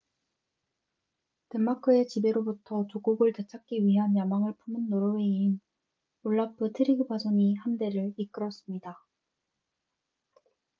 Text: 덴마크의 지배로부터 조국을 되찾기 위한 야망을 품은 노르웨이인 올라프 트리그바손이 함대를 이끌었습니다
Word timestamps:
덴마크의 1.49 2.07
지배로부터 2.07 2.87
조국을 2.87 3.33
되찾기 3.33 3.85
위한 3.85 4.17
야망을 4.17 4.55
품은 4.57 4.89
노르웨이인 4.89 5.59
올라프 6.23 6.71
트리그바손이 6.71 7.53
함대를 7.57 8.15
이끌었습니다 8.17 8.97